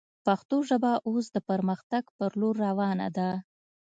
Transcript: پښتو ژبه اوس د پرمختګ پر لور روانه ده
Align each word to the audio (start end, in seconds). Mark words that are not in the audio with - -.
پښتو 0.25 0.57
ژبه 0.69 0.91
اوس 1.07 1.25
د 1.35 1.37
پرمختګ 1.49 2.03
پر 2.17 2.31
لور 2.39 2.55
روانه 2.65 3.07
ده 3.17 3.29